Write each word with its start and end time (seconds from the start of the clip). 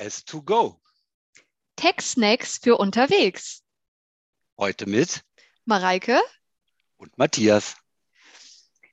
HS2Go. 0.00 0.76
Tech-Snacks 1.76 2.58
für 2.62 2.78
unterwegs. 2.78 3.62
Heute 4.56 4.88
mit 4.88 5.22
Mareike 5.66 6.18
und 6.96 7.16
Matthias. 7.18 7.76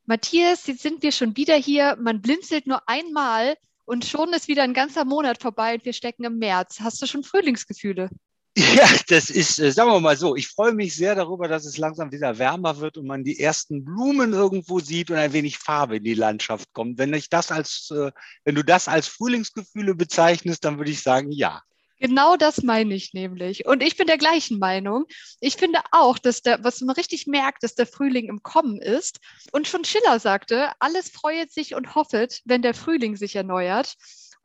Matthias, 0.06 0.68
jetzt 0.68 0.82
sind 0.82 1.04
wir 1.04 1.14
schon 1.14 1.38
wieder 1.38 1.56
hier. 1.56 1.96
Man 1.96 2.22
blinzelt 2.22 2.68
nur 2.68 2.88
einmal 2.90 3.56
und 3.86 4.04
schon 4.04 4.34
ist 4.34 4.50
wieder 4.50 4.64
ein 4.64 4.74
ganzer 4.74 5.06
Monat 5.06 5.42
vorbei 5.42 5.76
und 5.76 5.86
wir 5.86 5.94
stecken 5.94 6.26
im 6.26 6.40
März. 6.40 6.82
Hast 6.82 7.02
du 7.02 7.06
schon 7.06 7.24
Frühlingsgefühle? 7.24 8.10
Ja, 8.58 8.90
das 9.08 9.30
ist, 9.30 9.60
äh, 9.60 9.72
sagen 9.72 9.92
wir 9.92 10.00
mal 10.00 10.18
so, 10.18 10.36
ich 10.36 10.48
freue 10.48 10.74
mich 10.74 10.96
sehr 10.96 11.14
darüber, 11.14 11.48
dass 11.48 11.64
es 11.64 11.78
langsam 11.78 12.12
wieder 12.12 12.40
wärmer 12.40 12.80
wird 12.80 12.98
und 12.98 13.06
man 13.06 13.24
die 13.24 13.40
ersten 13.40 13.86
Blumen 13.86 14.34
irgendwo 14.34 14.80
sieht 14.80 15.12
und 15.12 15.18
ein 15.18 15.32
wenig 15.32 15.60
Farbe 15.60 15.98
in 15.98 16.04
die 16.04 16.16
Landschaft 16.16 16.74
kommt. 16.74 16.98
Wenn 16.98 17.14
ich 17.14 17.30
das 17.30 17.52
als, 17.52 17.92
äh, 17.92 18.12
wenn 18.46 18.56
du 18.56 18.64
das 18.64 18.88
als 18.88 19.08
Frühlingsgefühle 19.08 19.94
bezeichnest, 19.94 20.66
dann 20.66 20.80
würde 20.80 20.90
ich 20.90 21.04
sagen, 21.04 21.32
ja. 21.32 21.62
Genau 22.00 22.36
das 22.36 22.64
meine 22.64 22.96
ich 22.96 23.14
nämlich. 23.14 23.68
Und 23.68 23.84
ich 23.84 23.96
bin 23.96 24.08
der 24.08 24.18
gleichen 24.18 24.58
Meinung. 24.58 25.06
Ich 25.40 25.56
finde 25.56 25.80
auch, 25.92 26.18
dass 26.18 26.42
der, 26.42 26.64
was 26.64 26.82
man 26.82 26.96
richtig 26.96 27.28
merkt, 27.28 27.62
dass 27.62 27.76
der 27.76 27.86
Frühling 27.86 28.28
im 28.28 28.42
Kommen 28.42 28.82
ist. 28.82 29.20
Und 29.52 29.68
schon 29.68 29.86
Schiller 29.86 30.20
sagte, 30.20 30.72
alles 30.80 31.10
freut 31.10 31.52
sich 31.52 31.76
und 31.76 31.94
hoffet, 31.94 32.42
wenn 32.46 32.64
der 32.64 32.74
Frühling 32.74 33.18
sich 33.18 33.36
erneuert. 33.36 33.96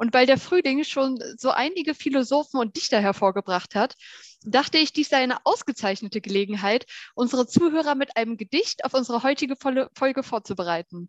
Und 0.02 0.12
weil 0.14 0.26
der 0.26 0.36
Frühling 0.36 0.82
schon 0.82 1.22
so 1.36 1.52
einige 1.52 1.94
Philosophen 1.94 2.58
und 2.58 2.74
Dichter 2.74 3.00
hervorgebracht 3.00 3.76
hat, 3.76 3.94
dachte 4.42 4.78
ich, 4.78 4.92
dies 4.92 5.10
sei 5.10 5.18
eine 5.18 5.46
ausgezeichnete 5.46 6.20
Gelegenheit, 6.20 6.86
unsere 7.14 7.46
Zuhörer 7.46 7.94
mit 7.94 8.16
einem 8.16 8.36
Gedicht 8.36 8.84
auf 8.84 8.94
unsere 8.94 9.22
heutige 9.22 9.54
Folge 9.54 10.24
vorzubereiten. 10.24 11.08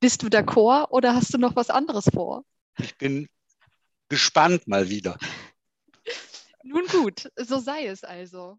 Bist 0.00 0.24
du 0.24 0.26
d'accord 0.26 0.90
oder 0.90 1.14
hast 1.14 1.34
du 1.34 1.38
noch 1.38 1.54
was 1.54 1.70
anderes 1.70 2.06
vor? 2.12 2.44
Ich 2.78 2.98
bin 2.98 3.28
gespannt 4.08 4.66
mal 4.66 4.88
wieder. 4.88 5.16
Nun 6.64 6.86
gut, 6.88 7.30
so 7.36 7.60
sei 7.60 7.86
es 7.86 8.02
also. 8.02 8.58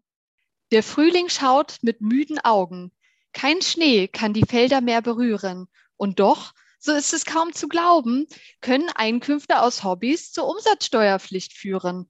Der 0.70 0.82
Frühling 0.82 1.28
schaut 1.28 1.76
mit 1.82 2.00
müden 2.00 2.38
Augen. 2.38 2.90
Kein 3.34 3.60
Schnee 3.60 4.08
kann 4.08 4.32
die 4.32 4.46
Felder 4.46 4.80
mehr 4.80 5.02
berühren. 5.02 5.68
Und 5.98 6.20
doch 6.20 6.54
so 6.86 6.92
ist 6.92 7.12
es 7.12 7.24
kaum 7.24 7.52
zu 7.52 7.68
glauben, 7.68 8.26
können 8.60 8.88
Einkünfte 8.94 9.60
aus 9.60 9.82
Hobbys 9.82 10.32
zur 10.32 10.48
Umsatzsteuerpflicht 10.48 11.52
führen. 11.52 12.08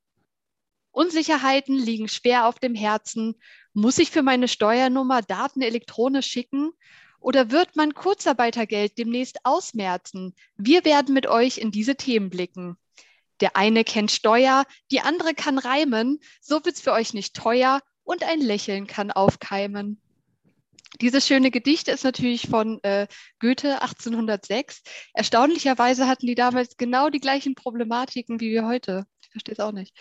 Unsicherheiten 0.92 1.77
liegen 1.77 2.08
schwer 2.08 2.46
auf 2.46 2.58
dem 2.58 2.74
Herzen. 2.74 3.34
Muss 3.72 3.98
ich 3.98 4.10
für 4.10 4.22
meine 4.22 4.48
Steuernummer 4.48 5.22
Daten 5.22 5.62
elektronisch 5.62 6.27
schicken? 6.27 6.72
Oder 7.20 7.50
wird 7.50 7.74
mein 7.74 7.94
Kurzarbeitergeld 7.94 8.98
demnächst 8.98 9.44
ausmerzen? 9.44 10.34
Wir 10.56 10.84
werden 10.84 11.14
mit 11.14 11.27
euch 11.27 11.58
in 11.58 11.70
diese 11.70 11.97
Themen 11.97 12.28
blicken. 12.28 12.77
Der 13.41 13.56
eine 13.56 13.82
kennt 13.82 14.10
Steuer, 14.10 14.66
die 14.91 15.00
andere 15.00 15.34
kann 15.34 15.58
reimen. 15.58 16.20
So 16.41 16.64
wird's 16.64 16.82
für 16.82 16.92
euch 16.92 17.14
nicht 17.14 17.34
teuer 17.34 17.80
und 18.04 18.22
ein 18.24 18.41
Lächeln 18.41 18.86
kann 18.86 19.10
aufkeimen. 19.10 20.00
Dieses 21.00 21.27
schöne 21.27 21.50
Gedicht 21.50 21.89
ist 21.89 22.05
natürlich 22.05 22.48
von 22.48 22.83
äh, 22.83 23.06
Goethe 23.41 23.83
1806. 23.83 24.83
Erstaunlicherweise 25.14 26.06
hatten 26.06 26.27
die 26.27 26.34
damals 26.34 26.77
genau 26.77 27.11
die 27.11 27.20
gleichen 27.20 27.55
Problematiken 27.55 28.41
wie 28.41 28.50
wir 28.50 28.66
heute. 28.66 29.05
Ich 29.22 29.30
verstehe 29.30 29.55
es 29.55 29.61
auch 29.61 29.72
nicht. 29.72 29.94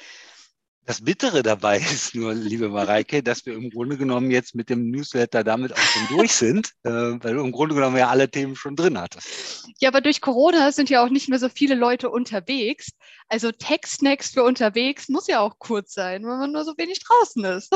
Das 0.85 1.03
Bittere 1.03 1.41
dabei 1.41 1.77
ist 1.93 2.15
nur, 2.15 2.33
liebe 2.33 2.69
Mareike, 2.69 3.23
dass 3.23 3.45
wir 3.45 3.55
im 3.55 3.71
Grunde 3.71 3.97
genommen 3.97 4.31
jetzt 4.31 4.55
mit 4.55 4.69
dem 4.69 4.91
Newsletter 4.91 5.43
damit 5.43 5.73
auch 5.73 5.77
schon 5.77 6.17
durch 6.17 6.33
sind, 6.33 6.71
äh, 6.83 6.89
weil 6.89 7.33
du 7.33 7.43
im 7.43 7.51
Grunde 7.51 7.75
genommen 7.75 7.97
ja 7.97 8.09
alle 8.09 8.29
Themen 8.29 8.55
schon 8.55 8.75
drin 8.75 8.97
hattest. 8.97 9.67
Ja, 9.79 9.89
aber 9.89 10.01
durch 10.01 10.21
Corona 10.21 10.71
sind 10.71 10.89
ja 10.89 11.03
auch 11.03 11.09
nicht 11.09 11.27
mehr 11.27 11.39
so 11.39 11.49
viele 11.49 11.75
Leute 11.75 12.09
unterwegs. 12.09 12.91
Also 13.27 13.51
Tech-Snacks 13.51 14.31
für 14.31 14.43
unterwegs 14.43 15.09
muss 15.09 15.27
ja 15.27 15.39
auch 15.39 15.57
kurz 15.57 15.93
sein, 15.93 16.21
wenn 16.23 16.37
man 16.37 16.51
nur 16.51 16.63
so 16.63 16.73
wenig 16.77 16.99
draußen 17.03 17.43
ist. 17.45 17.73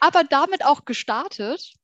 Aber 0.00 0.24
damit 0.24 0.64
auch 0.64 0.84
gestartet. 0.84 1.74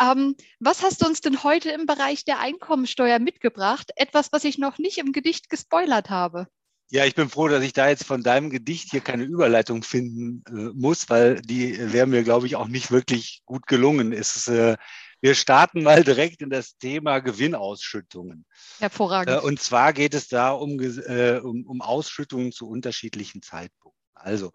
Ähm, 0.00 0.36
was 0.60 0.82
hast 0.82 1.02
du 1.02 1.06
uns 1.06 1.20
denn 1.20 1.42
heute 1.42 1.70
im 1.70 1.86
Bereich 1.86 2.24
der 2.24 2.38
Einkommensteuer 2.40 3.18
mitgebracht? 3.18 3.90
Etwas, 3.96 4.32
was 4.32 4.44
ich 4.44 4.58
noch 4.58 4.78
nicht 4.78 4.98
im 4.98 5.12
Gedicht 5.12 5.50
gespoilert 5.50 6.10
habe. 6.10 6.46
Ja, 6.90 7.04
ich 7.04 7.14
bin 7.14 7.28
froh, 7.28 7.48
dass 7.48 7.64
ich 7.64 7.72
da 7.72 7.88
jetzt 7.88 8.04
von 8.04 8.22
deinem 8.22 8.50
Gedicht 8.50 8.90
hier 8.90 9.00
keine 9.00 9.24
Überleitung 9.24 9.82
finden 9.82 10.44
äh, 10.48 10.70
muss, 10.74 11.08
weil 11.08 11.40
die 11.40 11.92
wäre 11.92 12.06
mir, 12.06 12.22
glaube 12.22 12.46
ich, 12.46 12.56
auch 12.56 12.68
nicht 12.68 12.90
wirklich 12.90 13.42
gut 13.46 13.66
gelungen. 13.66 14.12
Es, 14.12 14.46
äh, 14.48 14.76
wir 15.20 15.34
starten 15.34 15.82
mal 15.82 16.04
direkt 16.04 16.42
in 16.42 16.50
das 16.50 16.76
Thema 16.76 17.20
Gewinnausschüttungen. 17.20 18.44
Hervorragend. 18.78 19.36
Äh, 19.36 19.40
und 19.40 19.60
zwar 19.60 19.94
geht 19.94 20.12
es 20.12 20.28
da 20.28 20.50
um, 20.50 20.78
äh, 20.78 21.38
um, 21.38 21.66
um 21.66 21.80
Ausschüttungen 21.80 22.52
zu 22.52 22.68
unterschiedlichen 22.68 23.40
Zeitpunkten. 23.40 23.98
Also 24.14 24.52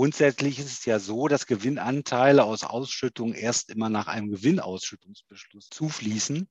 Grundsätzlich 0.00 0.58
ist 0.58 0.78
es 0.78 0.84
ja 0.86 0.98
so, 0.98 1.28
dass 1.28 1.46
Gewinnanteile 1.46 2.44
aus 2.44 2.64
Ausschüttungen 2.64 3.34
erst 3.34 3.68
immer 3.68 3.90
nach 3.90 4.06
einem 4.06 4.30
Gewinnausschüttungsbeschluss 4.30 5.68
zufließen. 5.68 6.48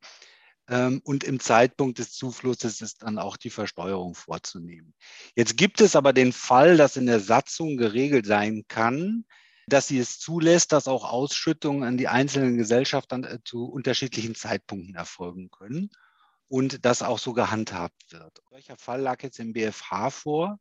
Ähm, 0.68 1.02
und 1.04 1.24
im 1.24 1.40
Zeitpunkt 1.40 1.98
des 1.98 2.12
Zuflusses 2.12 2.80
ist 2.80 3.02
dann 3.02 3.18
auch 3.18 3.38
die 3.38 3.50
Versteuerung 3.50 4.14
vorzunehmen. 4.14 4.94
Jetzt 5.36 5.58
gibt 5.58 5.82
es 5.82 5.96
aber 5.96 6.14
den 6.14 6.32
Fall, 6.32 6.78
dass 6.78 6.96
in 6.96 7.08
der 7.08 7.20
Satzung 7.20 7.78
geregelt 7.78 8.28
sein 8.28 8.66
kann, 8.68 9.26
dass 9.66 9.88
sie 9.88 9.98
es 9.98 10.20
zulässt, 10.20 10.72
dass 10.72 10.88
auch 10.88 11.12
Ausschüttungen 11.12 11.82
an 11.82 11.98
die 11.98 12.08
einzelnen 12.08 12.56
Gesellschaften 12.56 13.24
äh, 13.24 13.40
zu 13.44 13.66
unterschiedlichen 13.66 14.36
Zeitpunkten 14.36 14.94
erfolgen 14.94 15.50
können 15.50 15.90
und 16.50 16.86
das 16.86 17.02
auch 17.02 17.18
so 17.18 17.34
gehandhabt 17.34 18.12
wird. 18.12 18.44
Welcher 18.52 18.78
Fall 18.78 19.02
lag 19.02 19.24
jetzt 19.24 19.40
im 19.40 19.54
BFH 19.54 20.12
vor? 20.12 20.60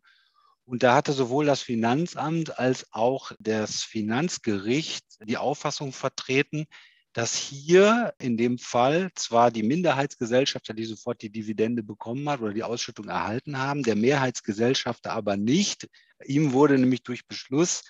Und 0.69 0.83
da 0.83 0.95
hatte 0.95 1.15
sowohl 1.15 1.47
das 1.47 1.63
Finanzamt 1.63 2.59
als 2.59 2.93
auch 2.93 3.33
das 3.39 3.85
Finanzgericht 3.85 5.03
die 5.25 5.39
Auffassung 5.39 5.95
vertreten, 5.95 6.67
dass 7.15 7.35
hier 7.35 8.13
in 8.19 8.37
dem 8.37 8.59
Fall 8.59 9.09
zwar 9.15 9.51
die 9.51 9.63
Minderheitsgesellschafter, 9.63 10.75
die 10.75 10.85
sofort 10.85 11.23
die 11.23 11.31
Dividende 11.31 11.83
bekommen 11.83 12.29
hat 12.29 12.43
oder 12.43 12.53
die 12.53 12.65
Ausschüttung 12.65 13.09
erhalten 13.09 13.57
haben, 13.57 13.83
der 13.83 13.97
Mehrheitsgesellschafter 13.97 15.11
aber 15.11 15.39
nicht. 15.39 15.89
Ihm 16.27 16.53
wurde 16.53 16.77
nämlich 16.77 17.03
durch 17.03 17.27
Beschluss 17.27 17.83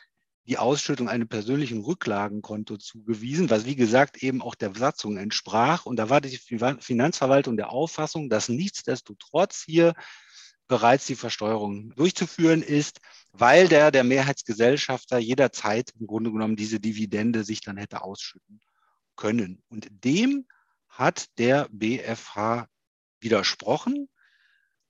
die 0.47 0.59
Ausschüttung 0.59 1.09
einem 1.09 1.27
persönlichen 1.27 1.81
Rücklagenkonto 1.81 2.77
zugewiesen, 2.77 3.51
was 3.51 3.67
wie 3.67 3.77
gesagt 3.77 4.23
eben 4.23 4.41
auch 4.41 4.55
der 4.55 4.73
Satzung 4.77 5.17
entsprach. 5.17 5.85
Und 5.85 5.97
da 5.97 6.11
war 6.11 6.21
die 6.21 6.39
Finanzverwaltung 6.39 7.57
der 7.57 7.71
Auffassung, 7.71 8.31
dass 8.31 8.49
nichtsdestotrotz 8.49 9.65
hier 9.67 9.95
bereits 10.69 11.07
die 11.07 11.17
Versteuerung 11.17 11.95
durchzuführen 11.97 12.63
ist, 12.63 13.01
weil 13.33 13.69
der, 13.69 13.91
der 13.91 14.05
Mehrheitsgesellschafter 14.05 15.19
jederzeit 15.19 15.93
im 15.99 16.07
Grunde 16.07 16.31
genommen 16.31 16.57
diese 16.57 16.79
Dividende 16.79 17.45
sich 17.45 17.61
dann 17.61 17.79
hätte 17.79 18.03
ausschütten 18.03 18.61
können. 19.17 19.63
Und 19.69 19.89
dem 19.91 20.47
hat 20.89 21.27
der 21.39 21.69
BFH 21.71 22.69
widersprochen 23.21 24.09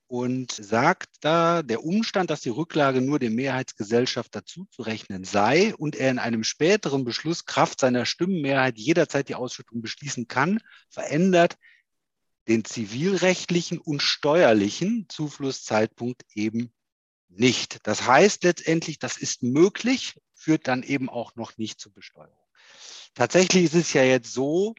und 0.07 0.51
sagt 0.51 1.09
da, 1.21 1.61
der 1.61 1.83
Umstand, 1.83 2.31
dass 2.31 2.41
die 2.41 2.49
Rücklage 2.49 2.99
nur 2.99 3.19
dem 3.19 3.35
Mehrheitsgesellschafter 3.35 4.43
zuzurechnen 4.43 5.23
sei 5.23 5.75
und 5.75 5.95
er 5.95 6.09
in 6.09 6.17
einem 6.17 6.43
späteren 6.43 7.05
Beschluss 7.05 7.45
Kraft 7.45 7.79
seiner 7.79 8.05
Stimmenmehrheit 8.05 8.77
jederzeit 8.79 9.29
die 9.29 9.35
Ausschüttung 9.35 9.81
beschließen 9.81 10.27
kann, 10.27 10.59
verändert 10.89 11.57
den 12.49 12.65
zivilrechtlichen 12.65 13.77
und 13.77 14.01
steuerlichen 14.01 15.05
Zuflusszeitpunkt 15.07 16.23
eben 16.33 16.73
nicht. 17.29 17.77
Das 17.83 18.07
heißt 18.07 18.43
letztendlich, 18.43 18.97
das 18.99 19.17
ist 19.17 19.43
möglich, 19.43 20.19
führt 20.33 20.67
dann 20.67 20.83
eben 20.83 21.09
auch 21.09 21.35
noch 21.35 21.57
nicht 21.57 21.79
zur 21.79 21.93
Besteuerung. 21.93 22.33
Tatsächlich 23.13 23.65
ist 23.65 23.75
es 23.75 23.93
ja 23.93 24.03
jetzt 24.03 24.33
so, 24.33 24.73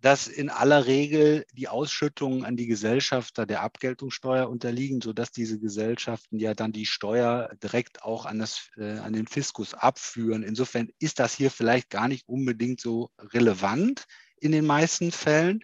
dass 0.00 0.28
in 0.28 0.48
aller 0.48 0.86
Regel 0.86 1.44
die 1.52 1.68
Ausschüttungen 1.68 2.44
an 2.44 2.56
die 2.56 2.66
Gesellschafter 2.66 3.44
der 3.44 3.62
Abgeltungssteuer 3.62 4.48
unterliegen, 4.48 5.00
sodass 5.02 5.30
diese 5.30 5.58
Gesellschaften 5.58 6.38
ja 6.38 6.54
dann 6.54 6.72
die 6.72 6.86
Steuer 6.86 7.50
direkt 7.62 8.02
auch 8.02 8.24
an, 8.24 8.38
das, 8.38 8.70
äh, 8.78 8.98
an 8.98 9.12
den 9.12 9.26
Fiskus 9.26 9.74
abführen. 9.74 10.42
Insofern 10.42 10.90
ist 11.00 11.18
das 11.18 11.34
hier 11.34 11.50
vielleicht 11.50 11.90
gar 11.90 12.08
nicht 12.08 12.28
unbedingt 12.28 12.80
so 12.80 13.10
relevant 13.18 14.06
in 14.40 14.52
den 14.52 14.64
meisten 14.64 15.12
Fällen. 15.12 15.60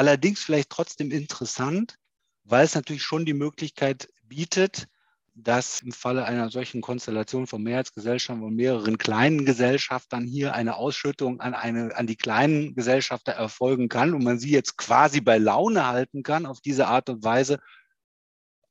Allerdings 0.00 0.42
vielleicht 0.42 0.70
trotzdem 0.70 1.10
interessant, 1.10 1.96
weil 2.44 2.64
es 2.64 2.74
natürlich 2.74 3.02
schon 3.02 3.26
die 3.26 3.34
Möglichkeit 3.34 4.08
bietet, 4.22 4.86
dass 5.34 5.82
im 5.82 5.92
Falle 5.92 6.24
einer 6.24 6.48
solchen 6.48 6.80
Konstellation 6.80 7.46
von 7.46 7.62
Mehrheitsgesellschaften 7.62 8.42
und 8.42 8.56
mehreren 8.56 8.96
kleinen 8.96 9.44
Gesellschaftern 9.44 10.24
hier 10.24 10.54
eine 10.54 10.76
Ausschüttung 10.76 11.42
an, 11.42 11.52
eine, 11.52 11.94
an 11.98 12.06
die 12.06 12.16
kleinen 12.16 12.74
Gesellschafter 12.74 13.32
erfolgen 13.32 13.90
kann 13.90 14.14
und 14.14 14.24
man 14.24 14.38
sie 14.38 14.52
jetzt 14.52 14.78
quasi 14.78 15.20
bei 15.20 15.36
Laune 15.36 15.86
halten 15.86 16.22
kann 16.22 16.46
auf 16.46 16.62
diese 16.62 16.86
Art 16.86 17.10
und 17.10 17.22
Weise, 17.22 17.58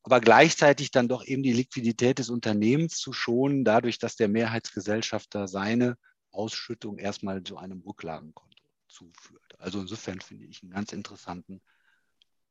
aber 0.01 0.21
gleichzeitig 0.21 0.89
dann 0.89 1.07
doch 1.07 1.23
eben 1.23 1.43
die 1.43 1.53
Liquidität 1.53 2.17
des 2.17 2.31
Unternehmens 2.31 2.97
zu 2.97 3.13
schonen, 3.13 3.63
dadurch, 3.63 3.99
dass 3.99 4.15
der 4.15 4.29
Mehrheitsgesellschafter 4.29 5.47
seine 5.47 5.95
Ausschüttung 6.31 6.97
erstmal 6.97 7.43
zu 7.43 7.57
einem 7.57 7.81
Rücklagenkonto 7.81 8.58
zuführt. 8.89 9.55
Also 9.59 9.79
insofern 9.79 10.19
finde 10.19 10.45
ich 10.45 10.61
einen 10.61 10.71
ganz 10.71 10.91
interessanten 10.91 11.61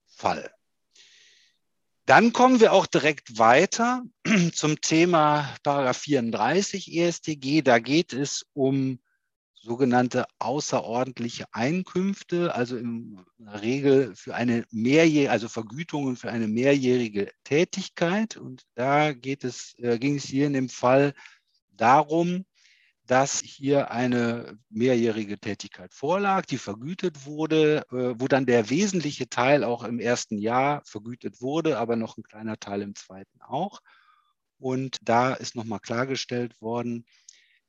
Fall. 0.07 0.51
Dann 2.07 2.33
kommen 2.33 2.61
wir 2.61 2.73
auch 2.73 2.87
direkt 2.87 3.37
weiter 3.37 4.03
zum 4.55 4.81
Thema 4.81 5.55
Paragraph 5.63 5.99
34 5.99 6.97
ESTG. 6.97 7.61
Da 7.61 7.81
geht 7.81 8.15
es 8.15 8.47
um 8.55 8.99
sogenannte 9.53 10.25
außerordentliche 10.39 11.45
Einkünfte, 11.53 12.55
also 12.55 12.79
in 12.79 13.21
der 13.37 13.61
Regel 13.61 14.17
für 14.17 14.35
eine 14.35 14.65
mehrjährige, 14.71 15.31
also 15.31 15.49
Vergütungen 15.49 16.17
für 16.17 16.31
eine 16.31 16.49
mehrjährige 16.49 17.31
Tätigkeit. 17.45 18.39
Und 18.39 18.63
da 18.75 19.13
geht 19.13 19.45
es, 19.45 19.75
äh, 19.79 19.99
ging 19.99 20.17
es 20.17 20.25
hier 20.25 20.47
in 20.47 20.55
dem 20.55 20.71
Fall 20.71 21.13
darum, 21.73 22.47
dass 23.09 23.41
hier 23.41 23.91
eine 23.91 24.59
mehrjährige 24.69 25.39
Tätigkeit 25.39 25.95
vorlag, 25.95 26.45
die 26.45 26.59
vergütet 26.59 27.25
wurde, 27.25 27.79
äh, 27.91 28.21
wo 28.21 28.29
dann 28.29 28.45
der 28.45 28.69
wesentliche 28.69 29.31
Teil 29.31 29.65
auch 29.65 29.83
im 29.83 29.99
ersten 29.99 30.37
Jahr 30.37 30.83
vergütet 30.85 31.41
wurde, 31.41 31.79
aber 31.79 31.97
noch 31.97 32.19
ein 32.19 32.23
kleiner 32.23 32.59
Teil 32.59 32.83
im 32.83 32.95
zweiten 32.95 33.41
auch. 33.41 33.81
Und 34.59 34.99
da 35.01 35.33
ist 35.33 35.57
nochmal 35.57 35.81
klargestellt 35.81 36.61
worden, 36.61 37.07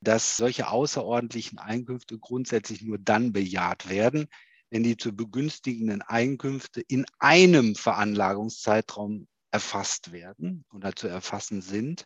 dass 0.02 0.36
solche 0.36 0.68
außerordentlichen 0.68 1.58
Einkünfte 1.58 2.18
grundsätzlich 2.18 2.82
nur 2.82 2.98
dann 2.98 3.32
bejaht 3.32 3.88
werden, 3.88 4.26
wenn 4.68 4.82
die 4.82 4.98
zu 4.98 5.16
begünstigenden 5.16 6.02
Einkünfte 6.02 6.82
in 6.82 7.06
einem 7.18 7.76
Veranlagungszeitraum 7.76 9.26
erfasst 9.50 10.12
werden 10.12 10.66
oder 10.70 10.94
zu 10.94 11.08
erfassen 11.08 11.62
sind. 11.62 12.04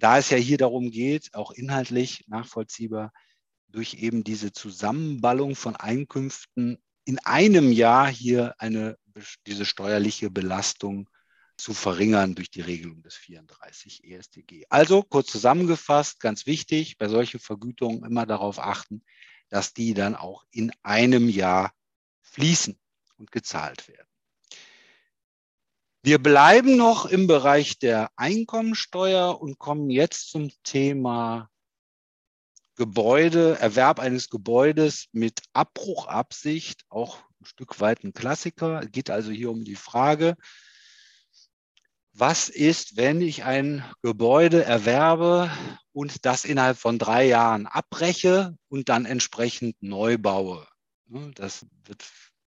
Da 0.00 0.16
es 0.18 0.30
ja 0.30 0.38
hier 0.38 0.56
darum 0.56 0.90
geht, 0.90 1.34
auch 1.34 1.52
inhaltlich 1.52 2.24
nachvollziehbar, 2.26 3.12
durch 3.68 3.94
eben 3.94 4.24
diese 4.24 4.50
Zusammenballung 4.50 5.54
von 5.54 5.76
Einkünften 5.76 6.78
in 7.04 7.18
einem 7.20 7.70
Jahr 7.70 8.08
hier 8.08 8.54
eine, 8.58 8.96
diese 9.46 9.66
steuerliche 9.66 10.30
Belastung 10.30 11.08
zu 11.58 11.74
verringern 11.74 12.34
durch 12.34 12.50
die 12.50 12.62
Regelung 12.62 13.02
des 13.02 13.14
34 13.16 14.04
EStG. 14.04 14.64
Also 14.70 15.02
kurz 15.02 15.30
zusammengefasst, 15.30 16.18
ganz 16.18 16.46
wichtig, 16.46 16.96
bei 16.96 17.08
solchen 17.08 17.38
Vergütungen 17.38 18.02
immer 18.02 18.24
darauf 18.24 18.58
achten, 18.58 19.02
dass 19.50 19.74
die 19.74 19.92
dann 19.92 20.16
auch 20.16 20.44
in 20.50 20.72
einem 20.82 21.28
Jahr 21.28 21.74
fließen 22.22 22.78
und 23.18 23.30
gezahlt 23.30 23.86
werden. 23.88 24.09
Wir 26.02 26.18
bleiben 26.18 26.78
noch 26.78 27.04
im 27.04 27.26
Bereich 27.26 27.78
der 27.78 28.10
Einkommensteuer 28.16 29.38
und 29.38 29.58
kommen 29.58 29.90
jetzt 29.90 30.30
zum 30.30 30.50
Thema 30.62 31.50
Gebäude, 32.76 33.58
Erwerb 33.58 34.00
eines 34.00 34.30
Gebäudes 34.30 35.08
mit 35.12 35.42
Abbruchabsicht, 35.52 36.86
auch 36.88 37.18
ein 37.38 37.44
Stück 37.44 37.80
weit 37.80 38.02
ein 38.02 38.14
Klassiker. 38.14 38.80
Es 38.82 38.90
geht 38.90 39.10
also 39.10 39.30
hier 39.30 39.50
um 39.50 39.62
die 39.62 39.76
Frage, 39.76 40.36
was 42.14 42.48
ist, 42.48 42.96
wenn 42.96 43.20
ich 43.20 43.44
ein 43.44 43.84
Gebäude 44.00 44.64
erwerbe 44.64 45.50
und 45.92 46.24
das 46.24 46.46
innerhalb 46.46 46.78
von 46.78 46.98
drei 46.98 47.26
Jahren 47.26 47.66
abbreche 47.66 48.56
und 48.68 48.88
dann 48.88 49.04
entsprechend 49.04 49.76
neu 49.82 50.16
baue. 50.16 50.66
Das 51.34 51.66
wird, 51.84 52.06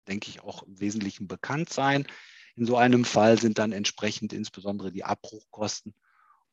denke 0.09 0.31
ich, 0.31 0.41
auch 0.41 0.65
im 0.65 0.81
Wesentlichen 0.81 1.29
bekannt 1.29 1.73
sein. 1.73 2.09
In 2.57 2.65
so 2.65 2.77
einem 2.77 3.05
Fall 3.05 3.39
sind 3.39 3.59
dann 3.59 3.73
entsprechend 3.73 4.33
insbesondere 4.33 4.91
die 4.91 5.05
Abbruchkosten 5.05 5.95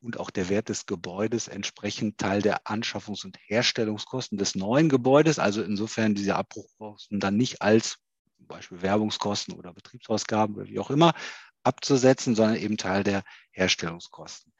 und 0.02 0.20
auch 0.20 0.28
der 0.28 0.50
Wert 0.50 0.68
des 0.68 0.84
Gebäudes 0.84 1.48
entsprechend 1.48 2.18
Teil 2.18 2.42
der 2.42 2.66
Anschaffungs- 2.66 3.24
und 3.24 3.38
Herstellungskosten 3.46 4.36
des 4.36 4.54
neuen 4.54 4.90
Gebäudes. 4.90 5.38
Also 5.38 5.62
insofern 5.62 6.14
diese 6.14 6.36
Abbruchkosten 6.36 7.20
dann 7.20 7.36
nicht 7.36 7.62
als 7.62 7.96
zum 8.36 8.46
Beispiel 8.46 8.82
Werbungskosten 8.82 9.54
oder 9.54 9.72
Betriebsausgaben 9.72 10.56
oder 10.56 10.66
wie 10.66 10.78
auch 10.78 10.90
immer 10.90 11.14
abzusetzen, 11.62 12.34
sondern 12.34 12.56
eben 12.56 12.76
Teil 12.76 13.02
der 13.02 13.24
Herstellungskosten. 13.52 14.52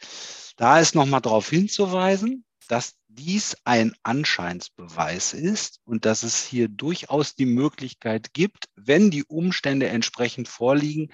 Da 0.56 0.80
ist 0.80 0.94
nochmal 0.94 1.20
darauf 1.20 1.50
hinzuweisen, 1.50 2.46
dass 2.68 2.94
dies 3.08 3.56
ein 3.64 3.94
Anscheinsbeweis 4.02 5.34
ist 5.34 5.80
und 5.84 6.06
dass 6.06 6.22
es 6.22 6.42
hier 6.42 6.68
durchaus 6.68 7.34
die 7.34 7.44
Möglichkeit 7.44 8.32
gibt, 8.32 8.70
wenn 8.74 9.10
die 9.10 9.24
Umstände 9.24 9.88
entsprechend 9.88 10.48
vorliegen, 10.48 11.12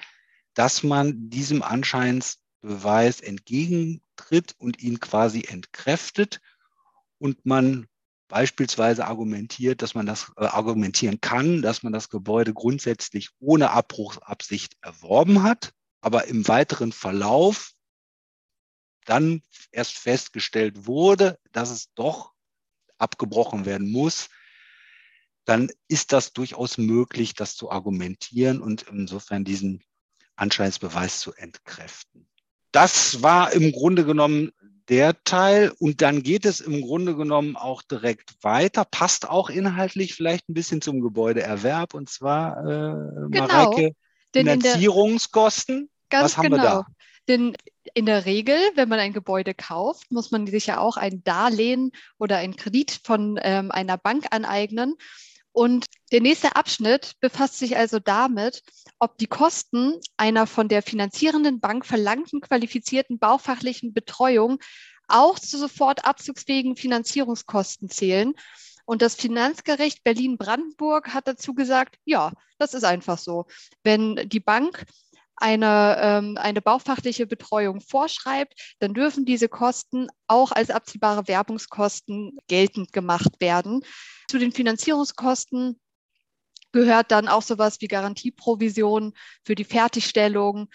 dass 0.61 0.83
man 0.83 1.31
diesem 1.31 1.63
Anscheinsbeweis 1.63 3.21
entgegentritt 3.21 4.55
und 4.59 4.83
ihn 4.83 5.01
quasi 5.01 5.45
entkräftet 5.49 6.41
und 7.19 7.47
man 7.47 7.87
beispielsweise 8.29 9.07
argumentiert, 9.07 9.81
dass 9.81 9.95
man 9.95 10.05
das 10.07 10.31
äh, 10.37 10.45
argumentieren 10.45 11.21
kann, 11.21 11.63
dass 11.63 11.83
man 11.83 11.93
das 11.93 12.11
Gebäude 12.11 12.53
grundsätzlich 12.53 13.31
ohne 13.41 13.71
Abbruchsabsicht 13.71 14.77
erworben 14.83 15.43
hat 15.43 15.73
aber 16.01 16.27
im 16.27 16.47
weiteren 16.49 16.93
Verlauf 16.93 17.73
dann 19.05 19.43
erst 19.73 19.93
festgestellt 19.93 20.87
wurde, 20.87 21.39
dass 21.53 21.71
es 21.71 21.93
doch 21.95 22.33
abgebrochen 22.99 23.65
werden 23.65 23.91
muss, 23.91 24.29
dann 25.45 25.71
ist 25.89 26.13
das 26.13 26.33
durchaus 26.33 26.79
möglich, 26.79 27.35
das 27.35 27.57
zu 27.57 27.71
argumentieren 27.71 28.61
und 28.61 28.83
insofern 28.83 29.45
diesen 29.45 29.83
Anscheinsbeweis 30.41 31.21
zu 31.21 31.33
entkräften. 31.33 32.27
Das 32.73 33.23
war 33.23 33.53
im 33.53 33.73
Grunde 33.73 34.05
genommen 34.05 34.53
der 34.89 35.23
Teil 35.23 35.73
und 35.79 36.03
dann 36.03 36.23
geht 36.23 36.45
es 36.45 36.61
im 36.61 36.81
Grunde 36.83 37.15
genommen 37.15 37.57
auch 37.57 37.83
direkt 37.83 38.35
weiter, 38.43 38.85
passt 38.85 39.29
auch 39.29 39.49
inhaltlich 39.49 40.15
vielleicht 40.15 40.49
ein 40.49 40.55
bisschen 40.55 40.83
zum 40.83 41.01
Gebäudeerwerb 41.01 41.95
und 41.95 42.09
zwar 42.09 42.59
äh, 42.59 43.29
genau. 43.31 43.47
Mareike, 43.47 43.93
Finanzierungskosten. 44.33 45.89
Ganz 46.09 46.25
Was 46.25 46.37
haben 46.37 46.51
genau. 46.51 46.57
wir 46.57 46.63
da? 46.63 46.87
Denn 47.29 47.57
in 47.95 48.07
der 48.07 48.25
Regel, 48.25 48.57
wenn 48.75 48.89
man 48.89 48.99
ein 48.99 49.13
Gebäude 49.13 49.55
kauft, 49.55 50.11
muss 50.11 50.33
man 50.33 50.47
sich 50.47 50.67
ja 50.67 50.79
auch 50.79 50.97
ein 50.97 51.23
Darlehen 51.23 51.93
oder 52.19 52.39
einen 52.39 52.57
Kredit 52.57 53.01
von 53.05 53.39
ähm, 53.43 53.71
einer 53.71 53.97
Bank 53.97 54.27
aneignen. 54.31 54.97
Und 55.53 55.87
der 56.13 56.21
nächste 56.21 56.55
Abschnitt 56.57 57.15
befasst 57.21 57.59
sich 57.59 57.77
also 57.77 57.99
damit, 57.99 58.63
ob 58.99 59.19
die 59.19 59.27
Kosten 59.27 59.95
einer 60.17 60.47
von 60.47 60.69
der 60.69 60.83
finanzierenden 60.83 61.61
Bank 61.61 61.85
verlangten 61.85 62.41
qualifizierten 62.41 63.19
baufachlichen 63.19 63.93
Betreuung 63.93 64.59
auch 65.09 65.39
zu 65.39 65.59
sofort 65.59 66.05
abzugsfähigen 66.05 66.77
Finanzierungskosten 66.77 67.89
zählen. 67.89 68.35
Und 68.85 69.03
das 69.03 69.15
Finanzgericht 69.15 70.05
Berlin-Brandenburg 70.05 71.13
hat 71.15 71.29
dazu 71.29 71.55
gesagt, 71.55 71.97
ja, 72.05 72.33
das 72.59 72.75
ist 72.75 72.85
einfach 72.85 73.19
so. 73.19 73.47
Wenn 73.83 74.17
die 74.29 74.41
Bank 74.41 74.85
eine, 75.41 75.97
ähm, 76.01 76.37
eine 76.37 76.63
baufachliche 76.63 77.27
Betreuung 77.27 77.81
vorschreibt, 77.81 78.77
dann 78.79 78.95
dürfen 78.95 79.25
diese 79.25 79.49
Kosten 79.49 80.09
auch 80.27 80.53
als 80.53 80.71
abziehbare 80.71 81.27
Werbungskosten 81.27 82.39
geltend 82.49 82.93
gemacht 82.93 83.41
werden. 83.41 83.83
Zu 84.29 84.39
den 84.39 84.53
Finanzierungskosten 84.53 85.81
gehört 86.73 87.11
dann 87.11 87.29
auch 87.29 87.43
sowas 87.43 87.81
wie 87.81 87.89
Garantieprovision 87.89 89.15
für 89.45 89.55
die 89.55 89.65
Fertigstellung. 89.65 90.69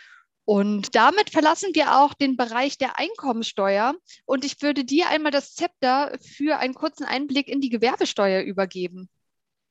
Und 0.44 0.94
damit 0.94 1.32
verlassen 1.32 1.72
wir 1.74 1.98
auch 1.98 2.14
den 2.14 2.38
Bereich 2.38 2.78
der 2.78 3.00
Einkommensteuer. 3.00 3.96
Und 4.26 4.46
ich 4.46 4.62
würde 4.62 4.84
dir 4.84 5.10
einmal 5.10 5.32
das 5.32 5.56
Zepter 5.56 6.18
für 6.22 6.58
einen 6.58 6.76
kurzen 6.76 7.04
Einblick 7.04 7.48
in 7.48 7.62
die 7.62 7.70
Gewerbesteuer 7.70 8.42
übergeben. 8.42 9.10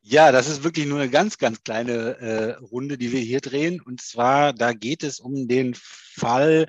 Ja, 0.06 0.32
das 0.32 0.48
ist 0.48 0.62
wirklich 0.62 0.84
nur 0.86 1.00
eine 1.00 1.08
ganz, 1.08 1.38
ganz 1.38 1.62
kleine 1.62 2.18
äh, 2.18 2.52
Runde, 2.56 2.98
die 2.98 3.10
wir 3.10 3.20
hier 3.20 3.40
drehen. 3.40 3.80
Und 3.80 4.02
zwar, 4.02 4.52
da 4.52 4.74
geht 4.74 5.02
es 5.02 5.18
um 5.18 5.48
den 5.48 5.74
Fall 5.74 6.66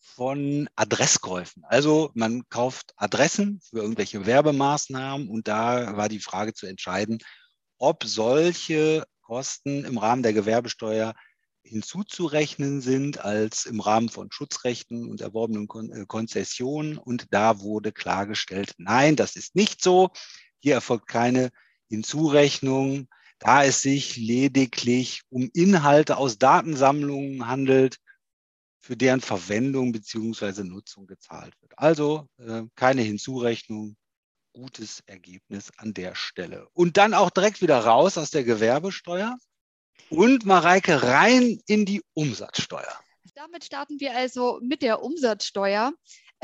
von 0.00 0.66
Adresskäufen. 0.74 1.62
Also 1.66 2.10
man 2.14 2.48
kauft 2.48 2.94
Adressen 2.96 3.60
für 3.68 3.80
irgendwelche 3.80 4.24
Werbemaßnahmen 4.24 5.28
und 5.28 5.46
da 5.46 5.98
war 5.98 6.08
die 6.08 6.20
Frage 6.20 6.54
zu 6.54 6.64
entscheiden, 6.64 7.18
ob 7.76 8.04
solche 8.04 9.04
Kosten 9.20 9.84
im 9.84 9.98
Rahmen 9.98 10.22
der 10.22 10.32
Gewerbesteuer 10.32 11.12
hinzuzurechnen 11.64 12.80
sind 12.80 13.18
als 13.18 13.66
im 13.66 13.80
Rahmen 13.80 14.08
von 14.08 14.32
Schutzrechten 14.32 15.06
und 15.06 15.20
erworbenen 15.20 15.68
Kon 15.68 15.92
äh, 15.92 16.06
Konzessionen. 16.06 16.96
Und 16.96 17.26
da 17.30 17.60
wurde 17.60 17.92
klargestellt, 17.92 18.72
nein, 18.78 19.16
das 19.16 19.36
ist 19.36 19.54
nicht 19.54 19.82
so. 19.82 20.08
Hier 20.60 20.72
erfolgt 20.72 21.08
keine 21.08 21.50
Hinzurechnung, 21.88 23.08
da 23.38 23.64
es 23.64 23.82
sich 23.82 24.16
lediglich 24.16 25.22
um 25.28 25.50
Inhalte 25.52 26.16
aus 26.16 26.38
Datensammlungen 26.38 27.46
handelt, 27.46 27.98
für 28.80 28.96
deren 28.96 29.20
Verwendung 29.20 29.92
bzw. 29.92 30.62
Nutzung 30.62 31.06
gezahlt 31.06 31.54
wird. 31.60 31.72
Also 31.76 32.28
äh, 32.38 32.62
keine 32.74 33.02
Hinzurechnung, 33.02 33.96
gutes 34.52 35.02
Ergebnis 35.06 35.72
an 35.78 35.94
der 35.94 36.14
Stelle. 36.14 36.68
Und 36.74 36.96
dann 36.96 37.14
auch 37.14 37.30
direkt 37.30 37.62
wieder 37.62 37.78
raus 37.78 38.18
aus 38.18 38.30
der 38.30 38.44
Gewerbesteuer 38.44 39.38
und 40.10 40.44
Mareike 40.44 41.02
rein 41.02 41.60
in 41.66 41.86
die 41.86 42.02
Umsatzsteuer. 42.14 43.00
Damit 43.34 43.64
starten 43.64 43.98
wir 43.98 44.14
also 44.14 44.60
mit 44.62 44.82
der 44.82 45.02
Umsatzsteuer. 45.02 45.92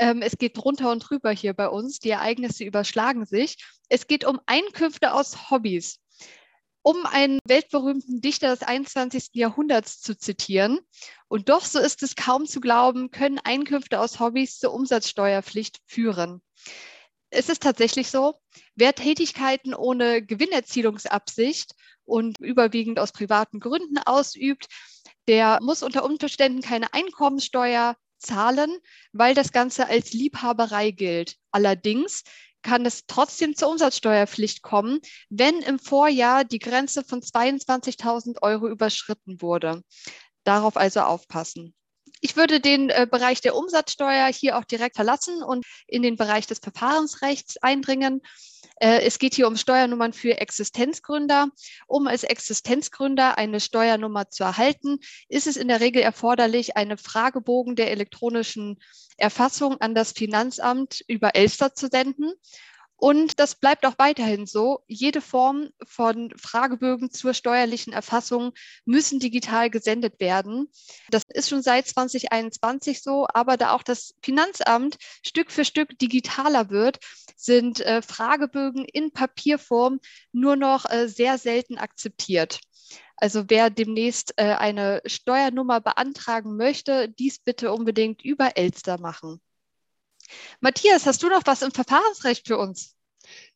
Ähm, 0.00 0.22
es 0.22 0.38
geht 0.38 0.56
drunter 0.56 0.90
und 0.90 1.00
drüber 1.00 1.30
hier 1.30 1.52
bei 1.52 1.68
uns. 1.68 1.98
Die 1.98 2.08
Ereignisse 2.08 2.64
überschlagen 2.64 3.26
sich. 3.26 3.58
Es 3.90 4.06
geht 4.06 4.24
um 4.24 4.40
Einkünfte 4.46 5.12
aus 5.12 5.50
Hobbys. 5.50 6.00
um 6.82 7.04
einen 7.04 7.38
weltberühmten 7.44 8.22
Dichter 8.22 8.48
des 8.48 8.62
21. 8.62 9.32
Jahrhunderts 9.34 10.00
zu 10.00 10.16
zitieren. 10.16 10.80
Und 11.28 11.50
doch, 11.50 11.66
so 11.66 11.78
ist 11.78 12.02
es 12.02 12.16
kaum 12.16 12.46
zu 12.46 12.60
glauben, 12.60 13.10
können 13.10 13.38
Einkünfte 13.38 14.00
aus 14.00 14.18
Hobbys 14.18 14.58
zur 14.58 14.72
Umsatzsteuerpflicht 14.72 15.78
führen. 15.86 16.40
Es 17.28 17.50
ist 17.50 17.62
tatsächlich 17.62 18.10
so, 18.10 18.40
wer 18.76 18.94
Tätigkeiten 18.94 19.74
ohne 19.74 20.24
Gewinnerzielungsabsicht 20.24 21.74
und 22.04 22.40
überwiegend 22.40 22.98
aus 22.98 23.12
privaten 23.12 23.60
Gründen 23.60 23.98
ausübt, 23.98 24.66
der 25.28 25.58
muss 25.60 25.82
unter 25.82 26.02
Umständen 26.02 26.62
keine 26.62 26.94
Einkommenssteuer 26.94 27.94
zahlen, 28.20 28.78
weil 29.12 29.34
das 29.34 29.52
Ganze 29.52 29.86
als 29.88 30.12
Liebhaberei 30.12 30.90
gilt. 30.90 31.36
Allerdings 31.50 32.22
kann 32.62 32.84
es 32.84 33.06
trotzdem 33.06 33.56
zur 33.56 33.70
Umsatzsteuerpflicht 33.70 34.62
kommen, 34.62 35.00
wenn 35.28 35.60
im 35.60 35.78
Vorjahr 35.78 36.44
die 36.44 36.58
Grenze 36.58 37.02
von 37.04 37.20
22.000 37.20 38.42
Euro 38.42 38.68
überschritten 38.68 39.40
wurde. 39.40 39.82
Darauf 40.44 40.76
also 40.76 41.00
aufpassen. 41.00 41.74
Ich 42.20 42.36
würde 42.36 42.60
den 42.60 42.90
äh, 42.90 43.06
Bereich 43.10 43.40
der 43.40 43.56
Umsatzsteuer 43.56 44.26
hier 44.26 44.58
auch 44.58 44.64
direkt 44.64 44.96
verlassen 44.96 45.42
und 45.42 45.64
in 45.86 46.02
den 46.02 46.16
Bereich 46.16 46.46
des 46.46 46.58
Verfahrensrechts 46.58 47.56
eindringen. 47.58 48.20
Äh, 48.80 49.02
es 49.02 49.18
geht 49.18 49.34
hier 49.34 49.46
um 49.46 49.56
Steuernummern 49.56 50.12
für 50.12 50.40
Existenzgründer. 50.40 51.48
Um 51.86 52.06
als 52.06 52.24
Existenzgründer 52.24 53.38
eine 53.38 53.60
Steuernummer 53.60 54.30
zu 54.30 54.42
erhalten, 54.42 54.98
ist 55.28 55.46
es 55.46 55.56
in 55.56 55.68
der 55.68 55.80
Regel 55.80 56.02
erforderlich, 56.02 56.76
eine 56.76 56.96
Fragebogen 56.96 57.76
der 57.76 57.90
elektronischen 57.90 58.80
Erfassung 59.18 59.80
an 59.80 59.94
das 59.94 60.12
Finanzamt 60.12 61.04
über 61.06 61.36
Elster 61.36 61.74
zu 61.74 61.88
senden. 61.88 62.32
Und 63.00 63.40
das 63.40 63.54
bleibt 63.54 63.86
auch 63.86 63.94
weiterhin 63.96 64.44
so. 64.44 64.80
Jede 64.86 65.22
Form 65.22 65.70
von 65.86 66.34
Fragebögen 66.36 67.10
zur 67.10 67.32
steuerlichen 67.32 67.94
Erfassung 67.94 68.52
müssen 68.84 69.20
digital 69.20 69.70
gesendet 69.70 70.20
werden. 70.20 70.68
Das 71.08 71.22
ist 71.32 71.48
schon 71.48 71.62
seit 71.62 71.86
2021 71.86 73.02
so, 73.02 73.26
aber 73.32 73.56
da 73.56 73.72
auch 73.72 73.82
das 73.82 74.14
Finanzamt 74.22 74.98
Stück 75.24 75.50
für 75.50 75.64
Stück 75.64 75.98
digitaler 75.98 76.68
wird, 76.68 76.98
sind 77.36 77.80
äh, 77.80 78.02
Fragebögen 78.02 78.84
in 78.84 79.12
Papierform 79.12 80.00
nur 80.32 80.56
noch 80.56 80.84
äh, 80.90 81.08
sehr 81.08 81.38
selten 81.38 81.78
akzeptiert. 81.78 82.60
Also 83.16 83.44
wer 83.48 83.70
demnächst 83.70 84.34
äh, 84.36 84.42
eine 84.42 85.00
Steuernummer 85.06 85.80
beantragen 85.80 86.54
möchte, 86.58 87.08
dies 87.08 87.38
bitte 87.38 87.72
unbedingt 87.72 88.22
über 88.22 88.58
Elster 88.58 89.00
machen. 89.00 89.40
Matthias, 90.60 91.06
hast 91.06 91.22
du 91.22 91.28
noch 91.28 91.42
was 91.44 91.62
im 91.62 91.72
Verfahrensrecht 91.72 92.46
für 92.46 92.58
uns? 92.58 92.96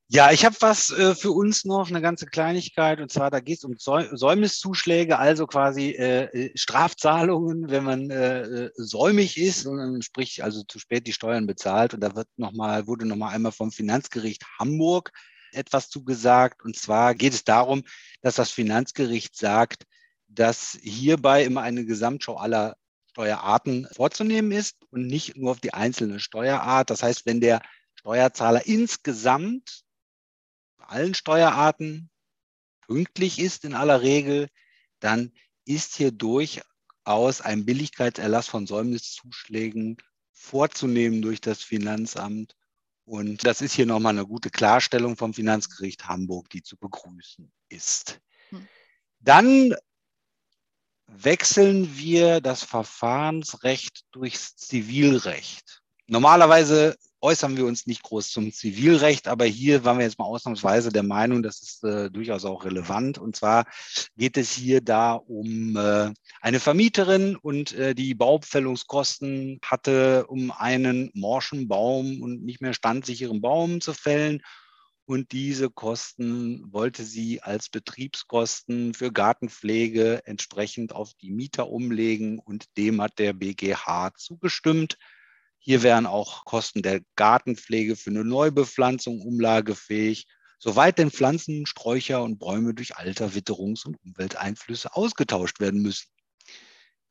Ja, 0.09 0.31
ich 0.31 0.45
habe 0.45 0.55
was 0.61 0.91
äh, 0.91 1.15
für 1.15 1.31
uns 1.31 1.65
noch, 1.65 1.89
eine 1.89 2.03
ganze 2.03 2.27
Kleinigkeit, 2.27 3.01
und 3.01 3.11
zwar 3.11 3.31
da 3.31 3.41
geht 3.41 3.59
es 3.59 3.65
um 3.65 3.75
Säumniszuschläge, 3.79 5.19
also 5.19 5.47
quasi 5.47 5.91
äh, 5.91 6.25
äh, 6.25 6.53
Strafzahlungen, 6.55 7.71
wenn 7.71 7.85
man 7.85 8.11
äh, 8.11 8.43
äh, 8.43 8.71
säumig 8.77 9.39
ist 9.39 9.67
und 9.67 9.79
dann 9.79 10.03
sprich 10.03 10.45
also 10.45 10.63
zu 10.63 10.79
spät 10.79 11.07
die 11.07 11.15
Steuern 11.15 11.47
bezahlt. 11.47 11.95
Und 11.95 12.01
da 12.01 12.15
wird 12.15 12.29
noch 12.37 12.53
mal, 12.53 12.87
wurde 12.87 13.07
nochmal 13.07 13.35
einmal 13.35 13.53
vom 13.53 13.73
Finanzgericht 13.73 14.45
Hamburg 14.59 15.11
etwas 15.53 15.89
zugesagt. 15.89 16.63
Und 16.65 16.77
zwar 16.77 17.15
geht 17.15 17.33
es 17.33 17.45
darum, 17.45 17.83
dass 18.21 18.35
das 18.35 18.51
Finanzgericht 18.51 19.37
sagt, 19.37 19.85
dass 20.29 20.79
hierbei 20.83 21.45
immer 21.45 21.63
eine 21.63 21.87
Gesamtschau 21.87 22.37
aller 22.37 22.77
Steuerarten 23.15 23.87
vorzunehmen 23.93 24.51
ist 24.51 24.77
und 24.91 25.07
nicht 25.07 25.37
nur 25.37 25.53
auf 25.53 25.61
die 25.61 25.73
einzelne 25.73 26.19
Steuerart. 26.19 26.91
Das 26.91 27.05
heißt, 27.05 27.27
wenn 27.27 27.41
der 27.41 27.63
Steuerzahler 27.95 28.67
insgesamt 28.67 29.85
bei 30.77 30.87
allen 30.87 31.15
Steuerarten 31.15 32.11
pünktlich 32.81 33.39
ist 33.39 33.65
in 33.65 33.75
aller 33.75 34.03
Regel, 34.03 34.49
dann 34.99 35.33
ist 35.65 35.95
hier 35.95 36.11
durchaus 36.11 37.41
ein 37.41 37.65
Billigkeitserlass 37.65 38.49
von 38.49 38.67
Säumniszuschlägen 38.67 39.97
vorzunehmen 40.33 41.23
durch 41.23 41.41
das 41.41 41.63
Finanzamt. 41.63 42.57
Und 43.05 43.47
das 43.47 43.61
ist 43.61 43.75
hier 43.75 43.87
nochmal 43.87 44.15
eine 44.15 44.27
gute 44.27 44.51
Klarstellung 44.51 45.17
vom 45.17 45.35
Finanzgericht 45.35 46.09
Hamburg, 46.09 46.51
die 46.51 46.65
zu 46.65 46.77
begrüßen 46.77 47.53
ist. 47.69 48.21
Hm. 48.49 48.67
Dann 49.21 49.77
wechseln 51.07 51.97
wir 51.97 52.41
das 52.41 52.63
Verfahrensrecht 52.63 54.05
durchs 54.13 54.57
Zivilrecht. 54.57 55.83
Normalerweise 56.07 56.97
äußern 57.25 57.57
wir 57.57 57.65
uns 57.65 57.87
nicht 57.87 58.03
groß 58.03 58.29
zum 58.29 58.53
Zivilrecht, 58.53 59.29
aber 59.29 59.47
hier 59.47 59.85
waren 59.85 59.97
wir 59.97 60.05
jetzt 60.05 60.19
mal 60.19 60.27
ausnahmsweise 60.27 60.91
der 60.91 61.03
Meinung, 61.03 61.43
das 61.43 61.63
ist 61.63 61.83
äh, 61.83 62.11
durchaus 62.11 62.45
auch 62.45 62.67
relevant. 62.67 63.17
Und 63.17 63.35
zwar 63.35 63.65
geht 64.19 64.37
es 64.37 64.53
hier 64.53 64.83
da 64.83 65.15
um 65.15 65.75
äh, 65.77 66.13
eine 66.43 66.61
Vermieterin 66.61 67.37
und 67.37 67.73
äh, 67.73 67.95
die 67.95 68.15
Baupfällungskosten 68.15 69.59
hatte, 69.65 70.27
um 70.27 70.51
einen 70.51 71.11
morschen 71.15 71.67
Baum 71.67 72.21
und 72.21 72.45
nicht 72.45 72.61
mehr 72.61 72.75
standsicheren 72.75 73.41
Baum 73.41 73.81
zu 73.81 73.95
fällen. 73.95 74.43
Und 75.07 75.33
diese 75.33 75.69
Kosten 75.69 76.73
wollte 76.73 77.05
sie 77.05 77.43
als 77.43 77.69
Betriebskosten 77.69 78.95
für 78.95 79.13
Gartenpflege 79.13 80.27
entsprechend 80.27 80.95
auf 80.95 81.13
die 81.15 81.31
Mieter 81.31 81.69
umlegen 81.69 82.39
und 82.39 82.65
dem 82.79 83.03
hat 83.03 83.19
der 83.19 83.35
BGH 83.35 84.13
zugestimmt. 84.17 84.97
Hier 85.59 85.83
wären 85.83 86.07
auch 86.07 86.47
Kosten 86.47 86.81
der 86.81 87.03
Gartenpflege 87.17 87.97
für 87.97 88.11
eine 88.11 88.25
Neubepflanzung 88.25 89.21
umlagefähig, 89.21 90.27
soweit 90.59 90.99
denn 90.99 91.11
Pflanzen, 91.11 91.67
Sträucher 91.67 92.23
und 92.23 92.39
Bäume 92.39 92.73
durch 92.73 92.97
Alter, 92.97 93.35
Witterungs- 93.35 93.87
und 93.87 93.97
Umwelteinflüsse 94.03 94.95
ausgetauscht 94.97 95.61
werden 95.61 95.83
müssen. 95.83 96.09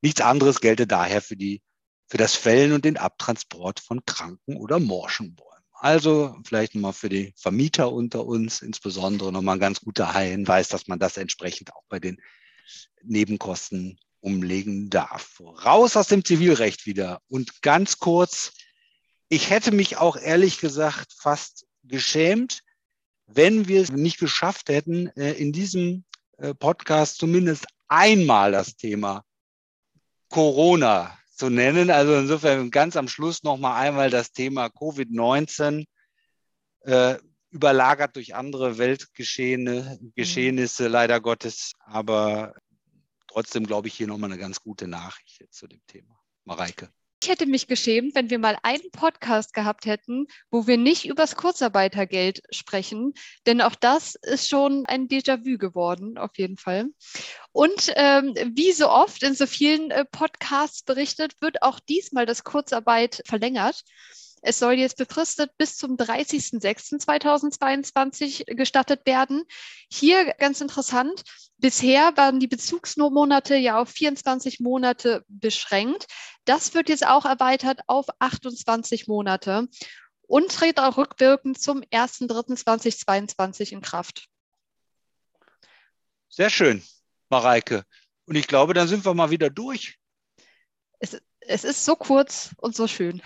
Nichts 0.01 0.21
anderes 0.21 0.62
gelte 0.62 0.88
daher 0.88 1.21
für, 1.21 1.38
die, 1.38 1.62
für 2.07 2.17
das 2.17 2.35
Fällen 2.35 2.73
und 2.73 2.85
den 2.85 2.97
Abtransport 2.97 3.79
von 3.79 4.03
kranken 4.03 4.57
oder 4.57 4.79
morschen 4.79 5.35
Bäumen. 5.35 5.52
Also 5.83 6.37
vielleicht 6.45 6.75
nochmal 6.75 6.93
für 6.93 7.09
die 7.09 7.33
Vermieter 7.35 7.91
unter 7.91 8.25
uns 8.25 8.61
insbesondere 8.61 9.33
nochmal 9.33 9.57
ein 9.57 9.59
ganz 9.59 9.81
guter 9.81 10.17
Hinweis, 10.17 10.69
dass 10.69 10.87
man 10.87 10.97
das 10.97 11.17
entsprechend 11.17 11.73
auch 11.73 11.83
bei 11.89 11.99
den 11.99 12.21
Nebenkosten 13.01 13.99
umlegen 14.21 14.89
darf. 14.89 15.41
Raus 15.41 15.97
aus 15.97 16.07
dem 16.07 16.23
Zivilrecht 16.23 16.85
wieder. 16.85 17.19
Und 17.27 17.61
ganz 17.61 17.99
kurz, 17.99 18.53
ich 19.27 19.49
hätte 19.49 19.73
mich 19.73 19.97
auch 19.97 20.15
ehrlich 20.15 20.61
gesagt 20.61 21.11
fast 21.17 21.65
geschämt, 21.83 22.61
wenn 23.27 23.67
wir 23.67 23.81
es 23.81 23.91
nicht 23.91 24.19
geschafft 24.19 24.69
hätten, 24.69 25.07
äh, 25.17 25.33
in 25.33 25.51
diesem 25.51 26.05
äh, 26.37 26.53
Podcast 26.53 27.17
zumindest 27.17 27.67
einmal 27.89 28.53
das 28.53 28.77
Thema 28.77 29.25
Corona 30.29 31.19
zu 31.35 31.49
nennen. 31.49 31.89
Also 31.89 32.15
insofern 32.15 32.71
ganz 32.71 32.95
am 32.95 33.07
Schluss 33.07 33.43
nochmal 33.43 33.81
einmal 33.81 34.09
das 34.09 34.31
Thema 34.31 34.67
Covid-19, 34.67 35.85
äh, 36.81 37.17
überlagert 37.49 38.15
durch 38.15 38.35
andere 38.35 38.77
Weltgeschehnisse, 38.77 39.99
Geschehnisse, 40.15 40.87
leider 40.87 41.21
Gottes. 41.21 41.73
Aber 41.79 42.55
trotzdem 43.27 43.65
glaube 43.65 43.87
ich 43.87 43.93
hier 43.93 44.07
nochmal 44.07 44.31
eine 44.31 44.39
ganz 44.39 44.59
gute 44.59 44.87
Nachricht 44.87 45.39
jetzt 45.39 45.57
zu 45.57 45.67
dem 45.67 45.85
Thema. 45.85 46.19
Mareike. 46.45 46.89
Ich 47.23 47.29
hätte 47.29 47.45
mich 47.45 47.67
geschämt, 47.67 48.15
wenn 48.15 48.29
wir 48.29 48.37
mal 48.37 48.57
einen 48.63 48.91
Podcast 48.91 49.53
gehabt 49.53 49.85
hätten, 49.85 50.27
wo 50.51 50.67
wir 50.67 50.75
nicht 50.75 51.05
übers 51.05 51.37
Kurzarbeitergeld 51.37 52.41
sprechen, 52.51 53.13
denn 53.45 53.61
auch 53.61 53.75
das 53.75 54.15
ist 54.15 54.49
schon 54.49 54.85
ein 54.87 55.07
Déjà-vu 55.07 55.57
geworden, 55.57 56.17
auf 56.17 56.31
jeden 56.35 56.57
Fall. 56.57 56.87
Und 57.53 57.93
ähm, 57.95 58.33
wie 58.55 58.73
so 58.73 58.89
oft 58.89 59.23
in 59.23 59.35
so 59.35 59.47
vielen 59.47 59.89
äh, 59.91 60.03
Podcasts 60.03 60.83
berichtet, 60.83 61.35
wird 61.39 61.61
auch 61.61 61.79
diesmal 61.79 62.25
das 62.25 62.43
Kurzarbeit 62.43 63.23
verlängert. 63.25 63.85
Es 64.45 64.59
soll 64.59 64.73
jetzt 64.73 64.97
befristet 64.97 65.51
bis 65.57 65.77
zum 65.77 65.95
30.06.2022 65.95 68.55
gestattet 68.55 69.05
werden. 69.05 69.45
Hier 69.89 70.33
ganz 70.33 70.59
interessant, 70.59 71.23
bisher 71.57 72.17
waren 72.17 72.41
die 72.41 72.47
Bezugsmonate 72.47 73.55
ja 73.55 73.79
auf 73.79 73.88
24 73.89 74.59
Monate 74.59 75.23
beschränkt. 75.29 76.07
Das 76.43 76.73
wird 76.73 76.89
jetzt 76.89 77.07
auch 77.07 77.23
erweitert 77.23 77.79
auf 77.88 78.07
28 78.19 79.07
Monate 79.07 79.69
und 80.23 80.51
tritt 80.51 80.77
auch 80.77 80.97
rückwirkend 80.97 81.62
zum 81.62 81.79
1.03.2022 81.79 83.71
in 83.71 83.79
Kraft. 83.79 84.27
Sehr 86.27 86.50
schön, 86.50 86.83
Mareike. 87.29 87.85
Und 88.25 88.35
ich 88.35 88.47
glaube, 88.47 88.73
dann 88.73 88.89
sind 88.89 89.05
wir 89.05 89.13
mal 89.13 89.29
wieder 89.29 89.50
durch. 89.50 89.97
Es, 91.00 91.17
es 91.39 91.63
ist 91.63 91.85
so 91.85 91.95
kurz 91.95 92.53
und 92.57 92.75
so 92.75 92.89
schön. 92.89 93.21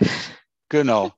Genau. 0.68 1.12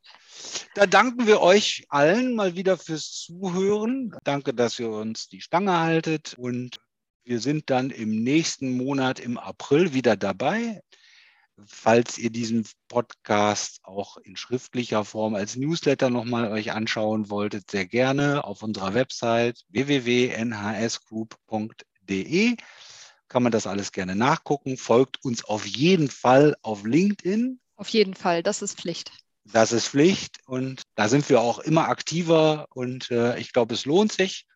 Da 0.74 0.86
danken 0.86 1.26
wir 1.26 1.40
euch 1.40 1.84
allen 1.88 2.34
mal 2.34 2.56
wieder 2.56 2.78
fürs 2.78 3.12
Zuhören. 3.12 4.14
Danke, 4.24 4.54
dass 4.54 4.78
ihr 4.78 4.90
uns 4.90 5.28
die 5.28 5.40
Stange 5.40 5.80
haltet 5.80 6.34
und 6.38 6.78
wir 7.24 7.40
sind 7.40 7.70
dann 7.70 7.90
im 7.90 8.22
nächsten 8.22 8.76
Monat 8.76 9.20
im 9.20 9.38
April 9.38 9.92
wieder 9.92 10.16
dabei. 10.16 10.80
falls 11.66 12.16
ihr 12.16 12.30
diesen 12.30 12.66
Podcast 12.88 13.80
auch 13.82 14.16
in 14.16 14.34
schriftlicher 14.34 15.04
Form 15.04 15.34
als 15.34 15.56
Newsletter 15.56 16.08
nochmal 16.08 16.50
euch 16.50 16.72
anschauen 16.72 17.28
wolltet, 17.28 17.70
sehr 17.70 17.84
gerne 17.84 18.44
auf 18.44 18.62
unserer 18.62 18.94
Website 18.94 19.62
www.nhsgroup.de 19.68 22.56
kann 23.28 23.42
man 23.42 23.52
das 23.52 23.66
alles 23.66 23.92
gerne 23.92 24.16
nachgucken. 24.16 24.76
Folgt 24.76 25.24
uns 25.24 25.44
auf 25.44 25.66
jeden 25.66 26.10
Fall 26.10 26.56
auf 26.62 26.84
LinkedIn. 26.84 27.60
Auf 27.76 27.88
jeden 27.88 28.14
Fall, 28.14 28.42
das 28.42 28.60
ist 28.60 28.80
Pflicht. 28.80 29.12
Das 29.44 29.72
ist 29.72 29.88
Pflicht 29.88 30.38
und 30.46 30.82
da 30.94 31.08
sind 31.08 31.28
wir 31.28 31.40
auch 31.40 31.58
immer 31.58 31.88
aktiver 31.88 32.66
und 32.70 33.10
äh, 33.10 33.38
ich 33.38 33.52
glaube, 33.52 33.74
es 33.74 33.84
lohnt 33.84 34.12
sich. 34.12 34.46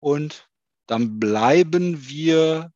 Und 0.00 0.48
dann 0.86 1.18
bleiben 1.18 2.08
wir 2.08 2.72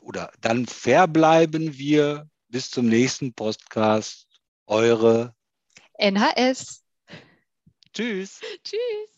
oder 0.00 0.30
dann 0.40 0.66
verbleiben 0.66 1.76
wir 1.78 2.28
bis 2.48 2.70
zum 2.70 2.86
nächsten 2.86 3.34
Podcast. 3.34 4.26
Eure 4.66 5.34
NHS. 5.98 6.82
Tschüss. 7.92 8.40
Tschüss. 8.64 9.15